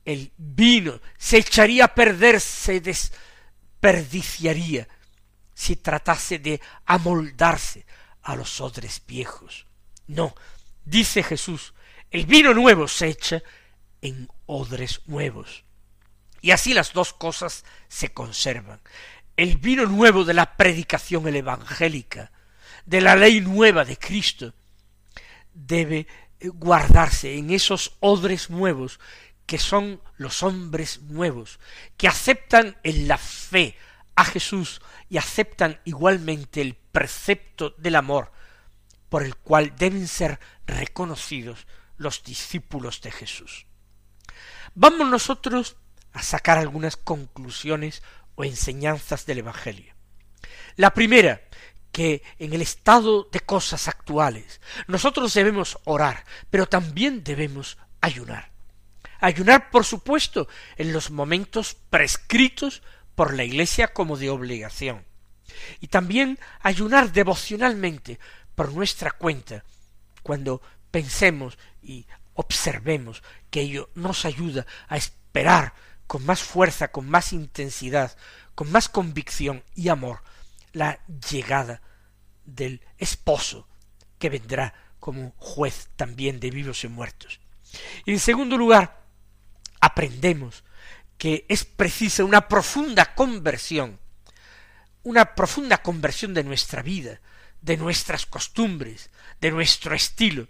el 0.05 0.33
vino, 0.37 1.01
se 1.17 1.39
echaría 1.39 1.87
a 1.87 1.95
perder, 1.95 2.41
se 2.41 2.81
desperdiciaría 2.81 4.87
si 5.55 5.77
tratase 5.77 6.41
de 6.41 6.61
amoldarse 6.85 7.87
a 8.23 8.35
los 8.35 8.61
odres 8.61 9.01
viejos. 9.07 9.69
No, 10.07 10.35
dice 10.85 11.23
Jesús, 11.23 11.74
el 12.15 12.27
vino 12.27 12.55
nuevo 12.55 12.87
se 12.87 13.09
echa 13.09 13.43
en 14.01 14.29
odres 14.47 15.01
nuevos. 15.07 15.65
Y 16.41 16.53
así 16.53 16.73
las 16.73 16.93
dos 16.93 17.13
cosas 17.13 17.65
se 17.89 18.13
conservan. 18.13 18.81
El 19.37 19.57
vino 19.57 19.85
nuevo 19.87 20.23
de 20.23 20.33
la 20.33 20.57
predicación 20.57 21.27
evangélica, 21.27 22.31
de 22.87 23.01
la 23.01 23.17
ley 23.17 23.41
nueva 23.41 23.85
de 23.85 23.97
Cristo, 23.97 24.55
debe 25.55 26.07
guardarse 26.41 27.37
en 27.37 27.51
esos 27.51 27.97
odres 27.99 28.49
nuevos 28.49 29.01
que 29.45 29.59
son 29.59 30.01
los 30.17 30.45
hombres 30.45 31.03
nuevos, 31.03 31.59
que 31.97 32.07
aceptan 32.07 32.77
en 32.85 33.09
la 33.09 33.19
fe 33.19 33.77
a 34.15 34.25
Jesús 34.25 34.81
y 35.11 35.19
aceptan 35.19 35.81
igualmente 35.85 36.61
el 36.61 36.75
precepto 36.75 37.75
del 37.77 37.97
amor, 37.97 38.31
por 39.09 39.25
el 39.25 39.35
cual 39.35 39.75
deben 39.77 40.07
ser 40.07 40.39
reconocidos 40.65 41.67
los 41.97 42.23
discípulos 42.23 43.01
de 43.01 43.11
Jesús. 43.11 43.67
Vamos 44.75 45.09
nosotros 45.09 45.77
a 46.13 46.23
sacar 46.23 46.59
algunas 46.59 46.97
conclusiones 46.97 48.03
o 48.35 48.45
enseñanzas 48.45 49.27
del 49.27 49.39
Evangelio. 49.39 49.95
La 50.77 50.93
primera, 50.93 51.43
que 51.93 52.23
en 52.41 52.53
el 52.53 52.63
estado 52.63 53.29
de 53.31 53.39
cosas 53.41 53.87
actuales 53.87 54.61
nosotros 54.89 55.33
debemos 55.33 55.79
orar, 55.85 56.25
pero 56.51 56.67
también 56.67 57.23
debemos 57.23 57.79
ayunar. 58.01 58.51
Ayunar, 59.21 59.71
por 59.71 59.85
supuesto, 59.85 60.49
en 60.77 60.93
los 60.93 61.11
momentos 61.11 61.77
prescritos 61.91 62.83
por 63.15 63.35
la 63.35 63.45
Iglesia 63.45 63.89
como 63.89 64.17
de 64.17 64.29
obligación. 64.29 65.05
Y 65.81 65.87
también 65.87 66.39
ayunar 66.61 67.13
devocionalmente 67.13 68.19
por 68.57 68.73
nuestra 68.73 69.13
cuenta, 69.13 69.65
cuando 70.23 70.61
pensemos 70.95 71.59
y 71.83 72.07
observemos 72.35 73.25
que 73.51 73.63
ello 73.63 73.91
nos 73.97 74.25
ayuda 74.25 74.65
a 74.87 74.97
esperar 74.97 75.75
con 76.07 76.25
más 76.25 76.41
fuerza, 76.41 76.93
con 76.93 77.11
más 77.11 77.33
intensidad, 77.33 78.17
con 78.55 78.71
más 78.71 78.89
convicción 78.89 79.65
y 79.75 79.89
amor 79.89 80.23
la 80.73 81.01
llegada 81.29 81.83
del 82.45 82.81
esposo 82.97 83.67
que 84.21 84.31
vendrá 84.31 84.73
como 85.01 85.33
juez 85.37 85.89
también 85.97 86.39
de 86.39 86.53
vivos 86.53 86.85
y 86.85 86.89
muertos. 86.89 87.41
Y 88.05 88.13
en 88.13 88.21
segundo 88.21 88.57
lugar, 88.57 89.03
aprendemos 89.81 90.63
que 91.19 91.45
es 91.49 91.65
precisa 91.65 92.23
una 92.23 92.47
profunda 92.47 93.17
conversión, 93.17 93.99
una 95.03 95.35
profunda 95.35 95.83
conversión 95.83 96.35
de 96.35 96.45
nuestra 96.45 96.83
vida, 96.83 97.21
de 97.63 97.77
nuestras 97.79 98.27
costumbres, 98.27 99.11
de 99.41 99.51
nuestro 99.51 99.97
estilo, 99.97 100.47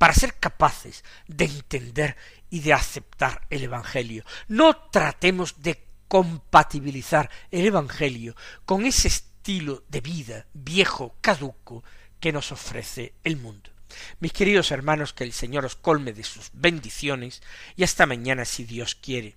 para 0.00 0.14
ser 0.14 0.32
capaces 0.36 1.04
de 1.26 1.44
entender 1.44 2.16
y 2.48 2.60
de 2.60 2.72
aceptar 2.72 3.46
el 3.50 3.64
Evangelio. 3.64 4.24
No 4.48 4.74
tratemos 4.74 5.60
de 5.60 5.84
compatibilizar 6.08 7.28
el 7.50 7.66
Evangelio 7.66 8.34
con 8.64 8.86
ese 8.86 9.08
estilo 9.08 9.84
de 9.90 10.00
vida 10.00 10.46
viejo, 10.54 11.16
caduco, 11.20 11.84
que 12.18 12.32
nos 12.32 12.50
ofrece 12.50 13.12
el 13.24 13.36
mundo. 13.36 13.68
Mis 14.20 14.32
queridos 14.32 14.70
hermanos, 14.70 15.12
que 15.12 15.24
el 15.24 15.34
Señor 15.34 15.66
os 15.66 15.76
colme 15.76 16.14
de 16.14 16.24
sus 16.24 16.48
bendiciones 16.54 17.42
y 17.76 17.84
hasta 17.84 18.06
mañana 18.06 18.46
si 18.46 18.64
Dios 18.64 18.94
quiere. 18.94 19.36